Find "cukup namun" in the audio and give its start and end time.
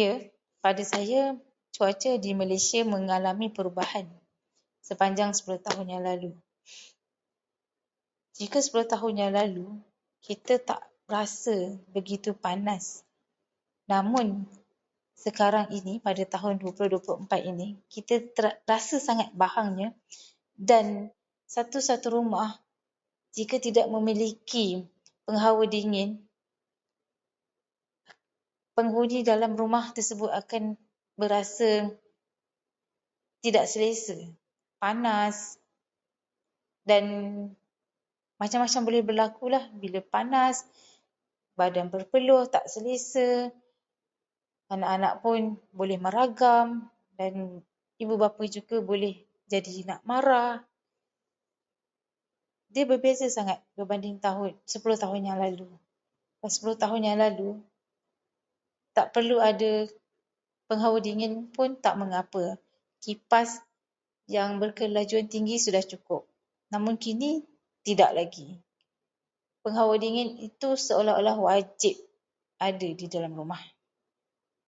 65.82-66.94